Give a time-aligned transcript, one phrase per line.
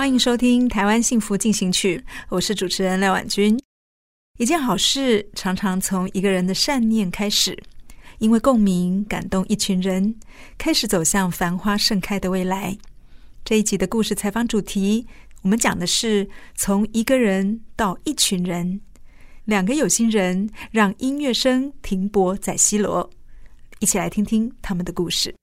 [0.00, 1.98] 欢迎收听《台湾幸福进行曲》，
[2.30, 3.60] 我是主持人廖婉君。
[4.38, 7.54] 一件好事常常从一个人的善念开始，
[8.16, 10.14] 因为共鸣感动一群人，
[10.56, 12.78] 开始走向繁花盛开的未来。
[13.44, 15.06] 这一集的故事采访主题，
[15.42, 18.80] 我们讲的是从一个人到一群人，
[19.44, 23.10] 两个有心人让音乐声停泊在西罗，
[23.80, 25.34] 一起来听听他们的故事。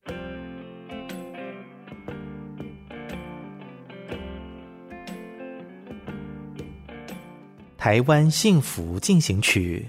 [7.88, 9.88] 台湾幸福进行曲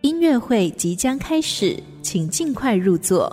[0.00, 3.30] 音乐会即将开始，请尽快入座。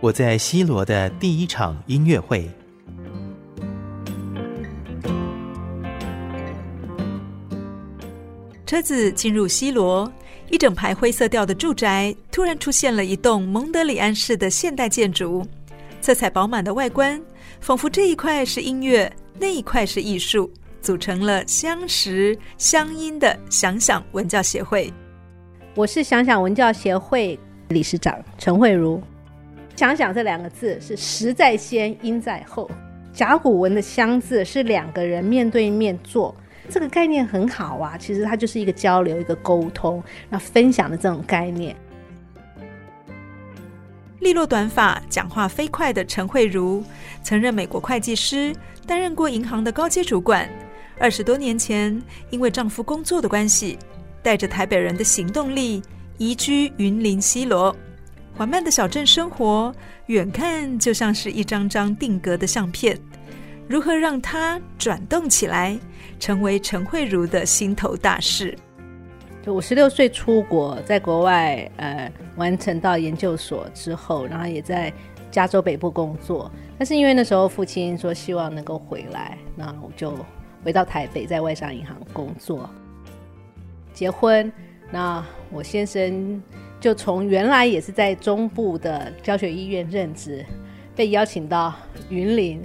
[0.00, 2.46] 我在西罗的第一场音乐会。
[8.66, 10.12] 车子进入西罗，
[10.50, 15.42] 一整排灰色调的住宅突然出现了一栋蒙德里安式的现代建筑，
[16.02, 17.18] 色彩饱满的外观，
[17.62, 20.52] 仿佛这一块是音乐，那一块是艺术。
[20.80, 24.92] 组成了相识相因的想想文教协会。
[25.74, 29.00] 我是想想文教协会理事长陈慧如。
[29.76, 32.70] 想想这两个字是实在先，因在后。
[33.12, 36.34] 甲骨文的相字是两个人面对面坐，
[36.68, 37.96] 这个概念很好啊。
[37.98, 41.74] 其实它就是一个交流、一个沟通、那分享的这种概念。
[44.20, 46.84] 利落短发、讲话飞快的陈慧如，
[47.22, 48.54] 曾任美国会计师，
[48.86, 50.48] 担任过银行的高阶主管。
[51.00, 53.78] 二十多年前，因为丈夫工作的关系，
[54.22, 55.82] 带着台北人的行动力
[56.18, 57.74] 移居云林西螺。
[58.36, 59.74] 缓慢的小镇生活，
[60.08, 62.98] 远看就像是一张张定格的相片。
[63.66, 65.78] 如何让它转动起来，
[66.18, 68.54] 成为陈慧如的心头大事？
[69.42, 74.92] 就我十六岁出国，在国外呃完成到研究所之后，然后也在
[75.30, 76.52] 加州北部工作。
[76.76, 80.14] 但是因为那时候父亲说希望能够回来，那我就。
[80.64, 82.68] 回到台北，在外商银行工作，
[83.92, 84.52] 结婚。
[84.90, 86.42] 那我先生
[86.80, 90.44] 就从原来也是在中部的教学医院任职，
[90.96, 91.72] 被邀请到
[92.08, 92.62] 云林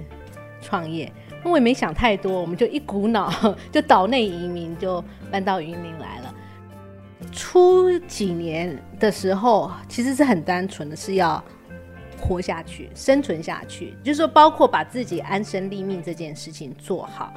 [0.60, 1.10] 创业。
[1.44, 3.32] 我也没想太多，我们就一股脑
[3.70, 6.34] 就岛内移民，就搬到云林来了。
[7.30, 11.42] 初几年的时候，其实是很单纯的，是要
[12.20, 17.32] 活下去、生存下去，就是说，包括把自己安身立命这件事情做好。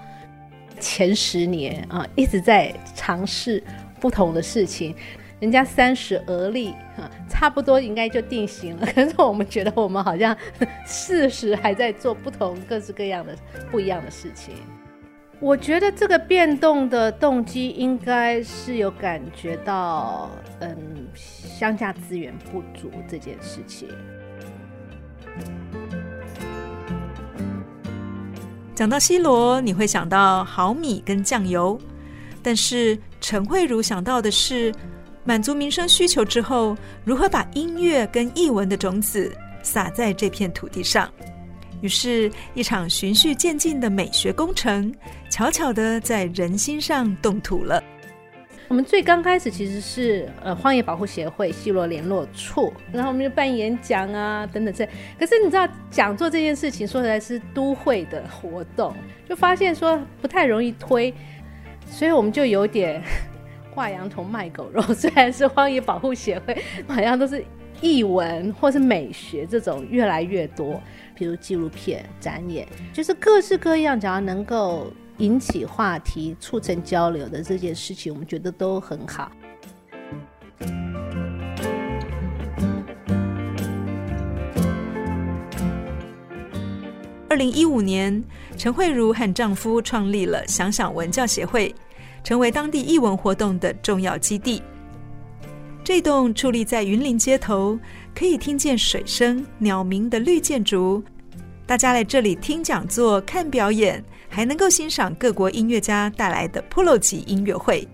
[0.80, 3.64] 前十年啊，一直在尝试
[4.00, 4.96] 不同的事情。
[5.40, 8.86] 人家三十而立，哈，差不多应该就定型了。
[8.88, 10.36] 可是我们觉得我们好像
[10.86, 13.34] 四十还在做不同各式各样的
[13.72, 14.56] 不一样的事情。
[15.40, 20.30] 我觉得这个变动的动机应该是有感觉到，
[20.60, 23.88] 嗯，乡下资源不足这件事情。
[28.80, 31.78] 讲到西罗，你会想到好米跟酱油，
[32.42, 34.74] 但是陈慧茹想到的是，
[35.26, 41.12] 满足民生需求之后，如何把音乐跟译文的种子撒在这片土地上。
[41.82, 44.96] 于是，一场循序渐进的美学工程，
[45.30, 47.84] 悄悄的在人心上动土了。
[48.70, 54.88] 我们最刚开始其实是呃荒野保护协会西螺联络处，然后我们就办演讲啊等等这。
[55.18, 58.96] 可是你知道讲座这件事情说起来是都会的活动，
[59.28, 61.12] 就发现说不太容易推，
[61.88, 63.02] 所以我们就有点
[63.74, 64.80] 挂羊头卖狗肉。
[64.94, 66.56] 虽然是荒野保护协会，
[66.88, 67.44] 好像都是
[67.82, 70.80] 译文或是美学这种越来越多，
[71.16, 74.94] 比如纪录片、展演，就是各式各样，只要能够。
[75.20, 79.32] 引起话题、促成交流的这件事情，我们觉得都很好。
[87.30, 88.24] 二零一五年，
[88.58, 91.74] 陈慧如和丈夫创立了想想文教协会，
[92.24, 94.62] 成为当地艺文活动的重要基地。
[95.84, 97.78] 这栋矗立在云林街头，
[98.16, 101.04] 可以听见水声、鸟鸣的绿建筑，
[101.70, 107.88] 大家来这里听讲座、看表演，还能够欣赏各国音乐家带来的噗搂级音乐会。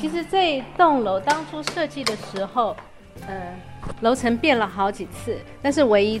[0.00, 2.74] 其实这一栋楼当初设计的时候，
[3.26, 3.54] 呃，
[4.00, 6.18] 楼层变了好几次，但是唯一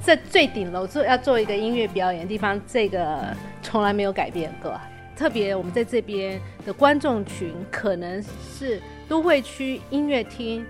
[0.00, 4.80] 在最顶楼做要做一个音乐表演的地方，这个从来没有改变过。
[5.16, 8.22] 特别我们在这边的观众群可能
[8.56, 8.80] 是。
[9.08, 10.64] 都会区音乐厅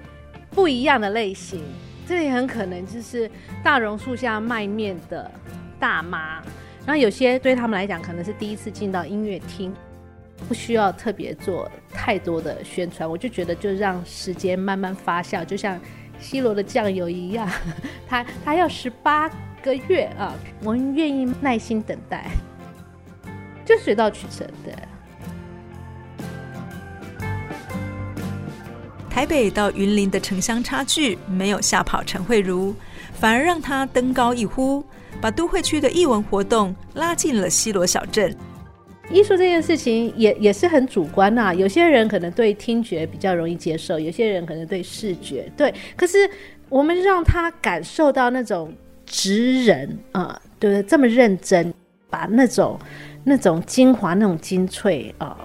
[0.53, 1.63] 不一样的类型，
[2.11, 3.31] 这里很可能就是
[3.63, 5.31] 大榕树下卖面的
[5.79, 6.43] 大妈，
[6.85, 9.73] 然后有些对他们来讲可能是第一次进到音乐厅，
[10.49, 15.81] 不需要特别做太多的宣传，我就觉得就让时间慢慢发酵，就像
[16.19, 17.49] 西罗的酱油一样，
[18.09, 19.31] 它它要十八
[19.63, 20.35] 个月啊，
[20.65, 22.29] 我们愿意耐心等待，
[23.65, 24.90] 就水到渠成的。
[29.21, 32.75] 台北到云林的城乡差距没有吓跑陈慧茹，
[33.13, 34.83] 反而让她登高一呼，
[35.21, 38.35] 把都会区的艺文活动拉进了西螺小镇。
[39.11, 45.75] 艺术这件事情也也是很主观呐、啊，有些人可能对听觉比较容易接受，有些人可能对视觉对。
[45.95, 46.19] 可是
[46.71, 48.75] 我们让他感受到那种
[49.05, 51.75] 职人啊，对、呃、这么认真，
[52.09, 52.81] 把那种
[53.23, 55.37] 那种精华、那种精粹啊、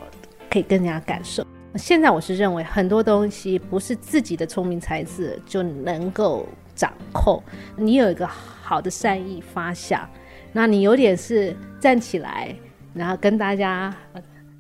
[0.50, 1.46] 可以更加感受。
[1.78, 7.42] 现在我是认为很多东西不是自己的聪明才智就能够掌控。
[7.76, 10.10] 你有一个好的善意发想，
[10.54, 12.56] 那你有点是站起来，
[12.94, 13.94] 然后跟大家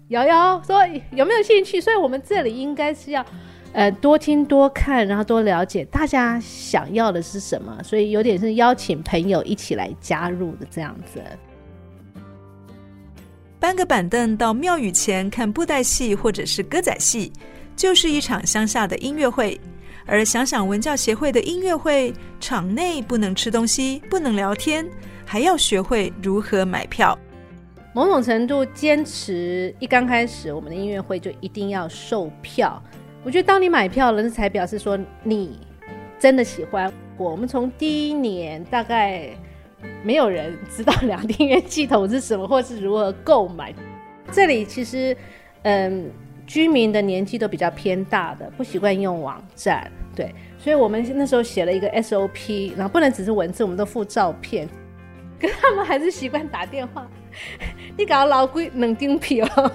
[0.09, 1.79] 摇摇说有没有兴趣？
[1.79, 3.25] 所以我们这里应该是要
[3.73, 7.81] 呃多听多看，然后多了解大家想要的是什么。
[7.83, 11.21] 所以有点是邀请朋友一起来加入的这样子。
[13.65, 17.33] 搬个板凳到庙宇前看布袋戏或者是歌仔戏，
[17.75, 19.59] 就是一场乡下的音乐会。
[20.05, 24.87] 而想想文教协会的音乐会，场内不能吃东西，不能聊天，
[25.25, 27.17] 还要学会如何买票。
[27.91, 32.79] 某种程度坚持，一刚开始我们的音乐会就一定要售票。
[33.23, 35.57] 我觉得当你买票了，才表示说你
[36.19, 36.93] 真的喜欢。
[37.17, 39.31] 我们从第一年大概。
[40.03, 43.73] 没有人知道两厅院系统是什么，或是如何购买。
[44.31, 45.15] 这里其实，
[45.63, 46.09] 嗯，
[46.45, 54.67] 居民的年纪都比较偏大的，不习惯用网站，对，所以我们那时候写了一个 SOP，然后不能只是文字，我们都附照片，
[55.39, 57.07] 可他们还是习惯打电话。
[57.97, 59.71] 你搞老贵冷丁皮哦。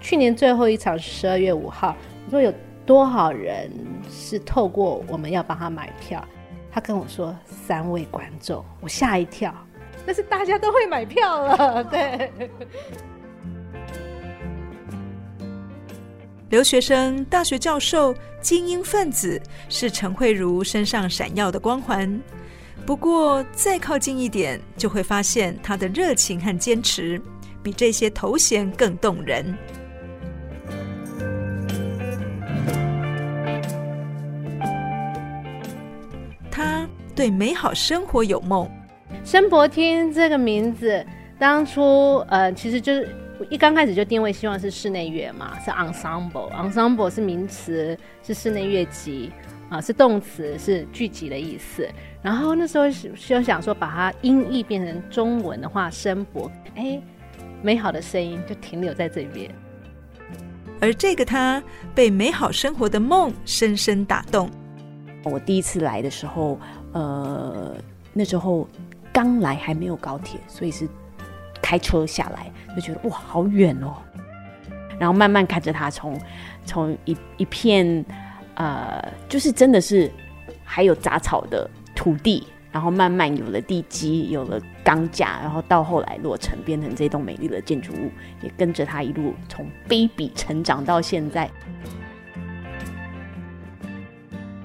[0.00, 1.96] 去年最后一场是十二月五号，
[2.26, 2.52] 我说有
[2.84, 3.70] 多少人
[4.08, 6.24] 是透过我们要帮他买票？
[6.76, 9.50] 他跟我说三位观众，我吓一跳。
[10.04, 12.30] 但是大家都会买票了， 对。
[16.50, 19.40] 留学生、大学教授、精英分子
[19.70, 22.20] 是陈慧如身上闪耀的光环。
[22.84, 27.18] 不过再靠近一点，就会发现他的热情和坚持
[27.62, 29.56] 比这些头衔更动人。
[37.16, 38.68] 对美好生活有梦，
[39.24, 41.04] 声博厅这个名字
[41.38, 43.08] 当初呃，其实就是
[43.48, 49.32] 一刚开始就定位，希望是室内乐嘛，是 ensemble，ensemble 是名词，是室内乐集
[49.70, 51.88] 啊，是动词，是聚集的意思。
[52.20, 57.00] 然后那时候就想说，把它音译变成中文的话，声博，哎，
[57.62, 59.50] 美好的声音就停留在这边。
[60.82, 61.62] 而这个他
[61.94, 64.50] 被美好生活的梦深深打动。
[65.30, 66.58] 我第一次来的时候。
[66.92, 67.76] 呃，
[68.14, 68.66] 那时候
[69.12, 70.88] 刚来还没有高铁，所以是
[71.60, 73.92] 开车下来，就觉得哇，好远哦。
[74.98, 76.18] 然后慢慢看着它从
[76.64, 78.02] 从一一片
[78.54, 80.10] 呃，就是真的是
[80.64, 91.50] 还有杂草的土地，然后慢慢有了地基，有了钢架，然后到后来落成变成这栋美丽的建筑物，也跟着它一路从 baby 成长到现在。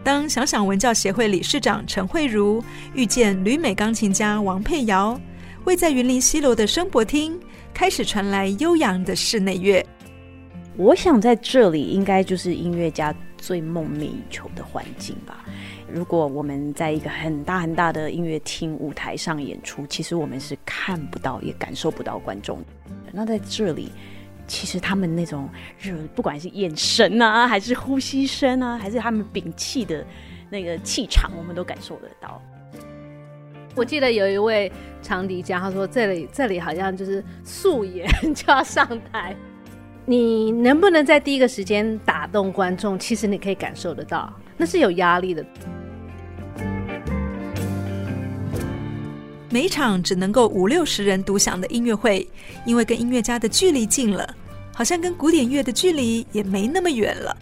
[0.03, 2.63] 当想想文教协会理事长陈慧如
[2.95, 5.19] 遇见旅美钢琴家王佩瑶，
[5.63, 7.39] 位在云林西螺的声博厅
[7.71, 9.85] 开始传来悠扬的室内乐。
[10.75, 15.45] 我想在这里应该就是音乐家最梦寐以求的环境吧。
[15.87, 22.63] 如果我们在一个很大很大的音乐厅舞台上演出，其实我们是看不到也感受不到观众。
[23.11, 23.91] 那在这里。
[24.51, 30.05] 其实他们那种热，不管是眼神啊，还是呼吸声啊，还是他们屏气的
[30.49, 32.41] 那个气场，我们都感受得到。
[33.75, 34.69] 我记得有一位
[35.01, 38.05] 长笛家，他说这里这里好像就是素颜
[38.35, 39.33] 就要上台。
[40.05, 42.99] 你能不能在第一个时间打动观众？
[42.99, 45.45] 其实你可以感受得到，那是有压力的。
[49.49, 52.27] 每场只能够五六十人独享的音乐会，
[52.65, 54.35] 因为跟音乐家的距离近了，
[54.73, 57.35] 好像跟古典乐的距离也没那么远了。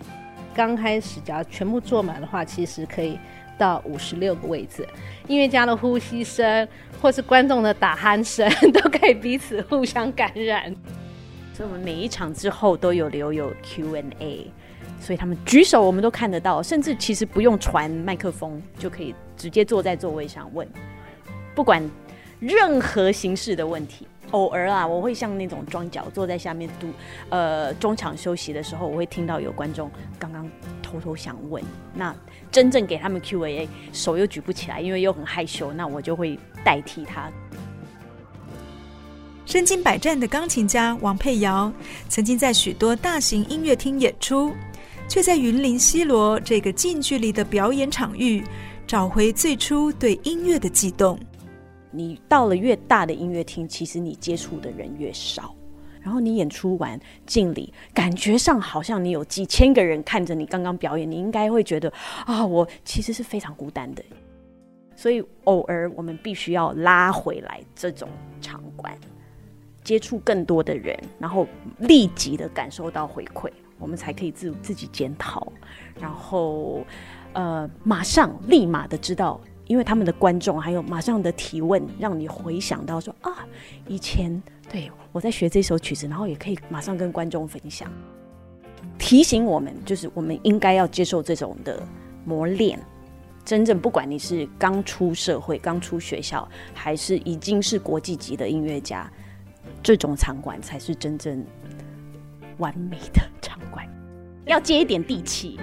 [0.56, 3.18] 刚开始，只要全部坐满的话，其实可以
[3.58, 4.86] 到五十六个位置。
[5.28, 6.68] 音乐家的呼吸声，
[7.02, 10.76] 或是观众的打鼾声， 都可以彼此互相感染。
[11.54, 14.52] 所以，我们每一场之后都有留有 Q&A，
[15.00, 20.68] 所以他们举手，我们都看得到，甚至其实不用传麦克风，就可以直接坐在座位上问。
[21.54, 21.82] 不管
[22.40, 26.88] 任何形式的问题，偶尔啊，我会像那种装脚坐在下面读，
[27.30, 30.50] 呃，中场休息的时候，我会听到有观众刚刚
[30.82, 32.16] 偷偷想问，那
[32.52, 37.30] 真正给他们 Q&A，手又举不起来，因为又很害羞，那我就会代替他。
[39.46, 41.72] 身经百战的钢琴家王佩瑶，
[42.08, 44.54] 曾经在许多大型音乐厅演出，
[45.08, 48.44] 却在云林西罗这个近距离的表演场域，
[48.86, 51.20] 找回最初对音乐的悸动。
[51.92, 55.56] 你到了越大的音乐厅，其实你接触的人越少。
[56.02, 61.92] 然后你演出完敬礼，感觉上好像你有几千个人看着你刚刚表演，你应该会觉得
[62.26, 64.04] 啊，我其实是非常孤单的。
[64.96, 68.08] 所以偶尔我们必须要拉回来这种
[68.40, 68.98] 场馆，
[69.84, 71.46] 接触更多的人，然后
[71.80, 75.52] 立即的感受到回馈，我们才可以自自己检讨，
[76.00, 76.86] 然后
[77.34, 79.40] 呃，马上立马的知道。
[79.70, 83.48] 因为他们的观众还有马上的提问，让你回想到说啊，
[83.88, 87.88] 以前对我在学这首曲子，然后也可以马上跟观众分享，
[88.98, 91.82] 提醒我们就是我们应该要接受这种的
[92.26, 92.80] 磨练。
[93.46, 99.08] 真正不管你是刚出社会、刚出学校，还是已经是国际级的音乐家，
[99.84, 101.46] 这种场馆才是真正
[102.58, 103.88] 完美的场馆，
[104.48, 105.60] 要接一点地气。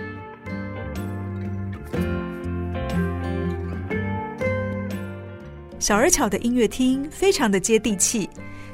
[5.87, 8.29] 小而巧的音乐厅非常的接地气，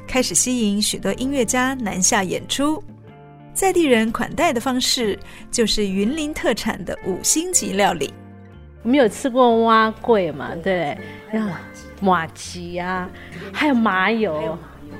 [0.07, 2.83] 开始吸引许多音乐家南下演出。
[3.53, 5.19] 在地人款待的方式
[5.51, 8.11] 就是云林特产的五星级料理。
[8.81, 10.55] 我们有吃过碗粿嘛？
[10.63, 10.97] 对，
[11.31, 11.51] 然后
[12.01, 13.07] 马吉啊，
[13.53, 14.57] 还有麻油，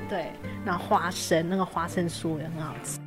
[0.08, 0.26] 对，
[0.64, 3.00] 那花生那个花生酥也很好吃。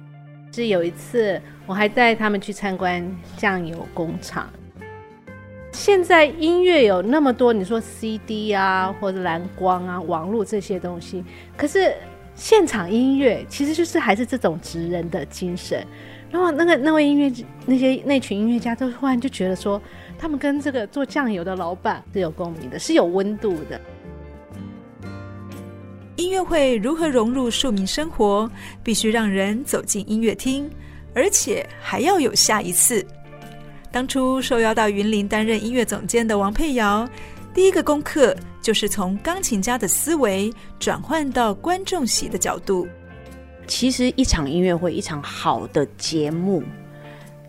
[0.52, 4.50] 是有一次我还带他们去参观酱油工厂。
[5.78, 11.24] 现在音乐有那么多，你说 CD 啊，或者蓝光啊、网络这些东西，
[11.56, 11.94] 可是
[12.34, 15.86] 现场音乐其实就是还是这种职人的精神。
[16.32, 17.32] 然后那个那位音乐
[17.68, 19.80] 那些那群音乐家都忽然就觉得说，
[20.18, 23.80] 他们跟这个做酱油的老板是有共鸣的，是有温度的。
[26.16, 28.50] 音乐会如何融入庶民生活？
[28.84, 30.68] 必须让人走进音乐厅，
[31.14, 33.06] 而且还要有下一次。
[33.91, 37.08] 当初受邀到云林担任音乐总监的王佩瑶，
[37.53, 42.88] 第一个功课就是从钢琴家的思维转换到观众席的角度。
[43.65, 46.63] 其实一场音乐会，一场好的节目，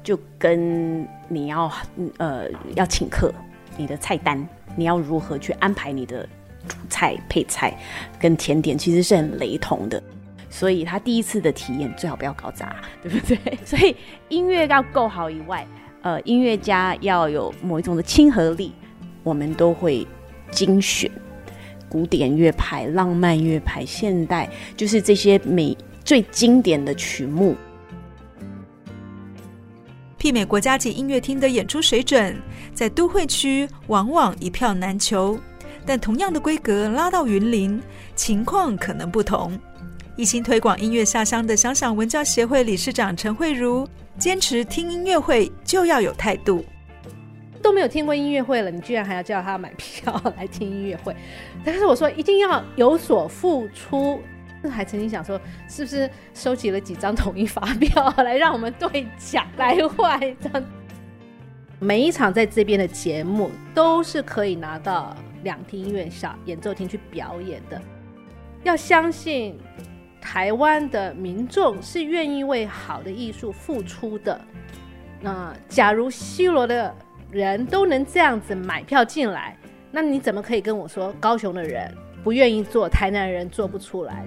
[0.02, 1.71] 就跟你要
[2.16, 3.33] 呃要请客，
[3.76, 6.26] 你的菜单你要如何去安排你的
[6.66, 7.76] 主菜、配菜
[8.18, 10.02] 跟甜点，其实是很雷同的。
[10.50, 13.38] 所以他第一次的体验最好不要搞砸，对不对？
[13.66, 13.95] 所以
[14.28, 15.66] 音乐要够好以外。
[16.02, 18.73] 呃，音乐家要有某一种的亲和力，
[19.23, 20.07] 我们都会
[20.50, 21.11] 精选
[21.88, 27.57] 古典乐派、浪漫乐派、现代，就是这些美最经典的曲目。
[30.19, 32.37] 媲美国家级音乐厅的演出水准，
[32.75, 35.38] 在都会区往往一票难求，
[35.87, 37.81] 但同样的规格拉到云林，
[38.14, 39.59] 情况可能不同。
[40.17, 43.88] 一心推广音乐下乡的想想文教协会理事长陈慧茹。
[44.19, 46.65] 坚持听音乐会就要有态度，
[47.63, 51.15] 都没有听过音乐会了，你居然还要叫他买票来听音乐会？
[51.65, 54.21] 但是我说一定要有所付出，
[54.69, 60.19] 还曾经想说是不是收集了几张统一发票来让我们兑奖来换？
[60.21, 60.65] 这样
[61.79, 67.81] 每一场在这边的节目都是可以拿到两厅音乐小演奏厅去表演的，
[68.65, 69.57] 要相信。
[70.21, 74.41] 台湾的民众是愿意为好的艺术付出的。
[75.21, 76.95] 那假如西螺的
[77.31, 79.57] 人都能这样子买票进来，
[79.91, 84.25] 那你怎么可以跟我说高雄的人不愿意做，台南人做不出来？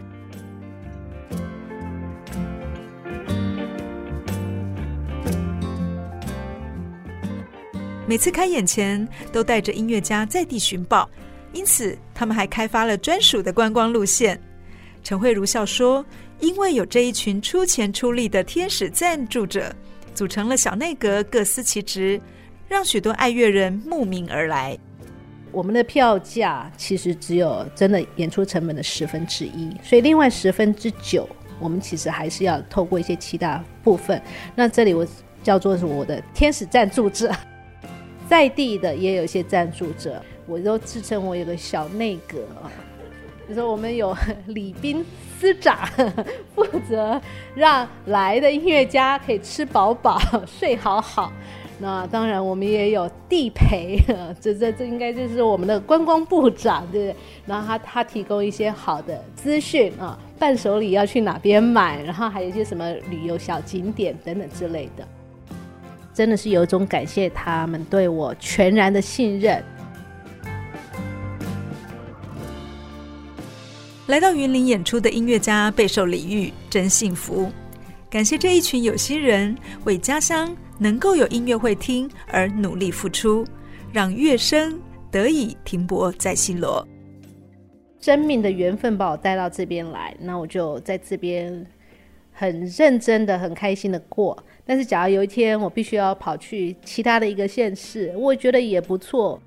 [8.07, 11.09] 每次开演前都带着音乐家在地寻宝，
[11.53, 14.37] 因此他们还开发了专属的观光路线。
[15.03, 16.05] 陈慧如笑说
[16.39, 19.73] ：“因为有这一群出钱出力的天使赞助者，
[20.13, 22.21] 组成了小内阁，各司其职，
[22.67, 24.77] 让许多爱乐人慕名而来。
[25.51, 31.27] 我们的票价其实只有真的演出成本的十分之一，所以另外十分之九，
[31.59, 34.21] 我们其实还是要透过一些其他部分。
[34.55, 35.05] 那这里我
[35.43, 37.35] 叫做是我的天使赞助者，
[38.29, 42.37] 在地的也有一些赞助者，我都自称我有个小内阁，
[43.47, 44.15] 比如说我们有
[44.47, 45.05] 礼宾
[45.39, 45.77] 司长
[46.55, 47.19] 负责
[47.55, 51.31] 让来的音乐家可以吃饱饱、睡好好。
[51.83, 53.97] 那当然，我们也有地陪，
[54.39, 57.15] 这这这应该就是我们的观光部长，对不对？
[57.47, 65.07] 然后他他提供一些好的资讯啊，伴手礼要去哪边买，然后还有一些什么旅游小景点等等之类的，
[66.13, 69.63] 真的是有一种感谢他们对我全然的信任。
[74.07, 77.49] 来到云林演出的音乐家备受礼遇，真幸福。
[78.09, 79.55] 感谢这一群有心人
[79.85, 83.45] 为家乡能够有音乐会听而努力付出，
[83.93, 84.77] 让乐声
[85.11, 86.85] 得以停泊在新罗。
[88.01, 91.65] 生命的缘分把我带到这边来，那我就在这边
[92.31, 94.35] 很认真的、很开心的过。
[94.65, 99.39] 但是，假如有一天我必须要跑去其他的一个县市，我觉得也不错。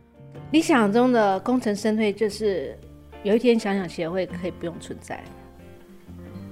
[0.52, 2.78] 理想中的功成身退，就是
[3.24, 5.24] 有一天想想协会可以不用存在，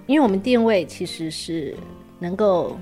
[0.06, 1.76] 因为我们定位其实是
[2.18, 2.76] 能够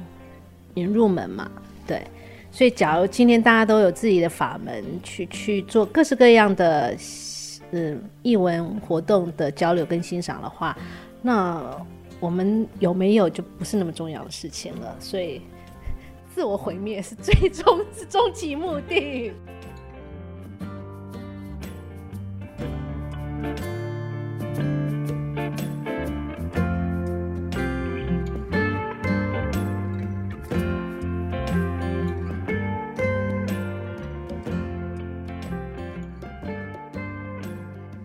[0.74, 1.50] 引入门嘛。
[1.86, 2.06] 对，
[2.52, 6.96] 所以假如今天大家都有自己的法门去去做各式各样的
[7.72, 10.78] 嗯艺文活动的交流跟欣赏的话，
[11.20, 11.60] 那
[12.20, 14.96] 我们有没有就不是那么重要的事情了。
[15.00, 15.42] 所以
[16.32, 19.32] 自我毁灭是最终是终极目的。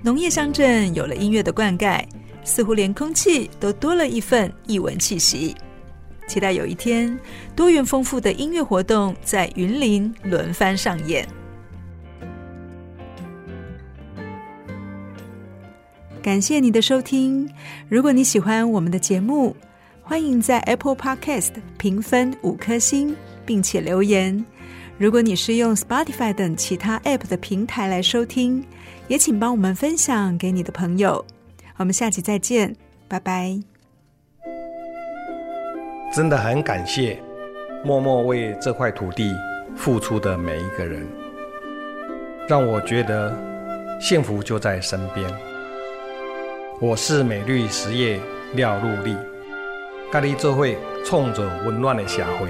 [0.05, 1.99] 农业乡镇有了音乐的灌溉，
[2.43, 5.55] 似乎连空气都多了一份异文气息。
[6.27, 7.19] 期待有一天，
[7.55, 11.27] 多元丰富的音乐活动在云林轮番上演。
[16.21, 17.49] 感谢你的收听。
[17.89, 19.55] 如果你喜欢我们的节目，
[20.03, 24.45] 欢迎在 Apple Podcast 评分五颗星，并且留言。
[24.99, 28.63] 如果你是用 Spotify 等其他 App 的平台来收听，
[29.07, 31.23] 也请帮我们分享给你的朋友。
[31.77, 32.75] 我们下期再见，
[33.07, 33.59] 拜拜。
[36.13, 37.21] 真的很感谢
[37.83, 39.35] 默默为这块土地
[39.75, 41.05] 付出的每一个人，
[42.47, 43.37] 让我觉得
[43.99, 45.29] 幸福就在身边。
[46.79, 48.19] 我是美绿实业
[48.53, 49.15] 廖禄立，
[50.11, 52.49] 咖喱这会冲着温暖的社会。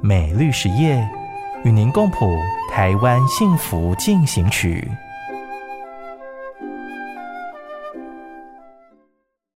[0.00, 1.08] 美绿实业
[1.68, 2.34] 与您共谱
[2.70, 4.90] 台湾幸福进行曲。